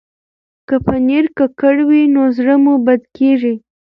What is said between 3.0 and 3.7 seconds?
کېږي.